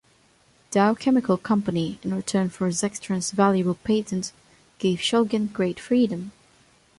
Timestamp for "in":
2.01-2.11